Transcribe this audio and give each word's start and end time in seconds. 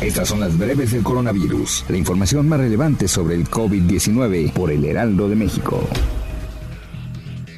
Estas 0.00 0.28
son 0.28 0.40
las 0.40 0.56
breves 0.56 0.92
del 0.92 1.02
coronavirus, 1.02 1.84
la 1.88 1.96
información 1.96 2.48
más 2.48 2.60
relevante 2.60 3.08
sobre 3.08 3.34
el 3.34 3.48
COVID-19 3.48 4.52
por 4.52 4.70
el 4.70 4.84
Heraldo 4.84 5.28
de 5.28 5.36
México. 5.36 5.82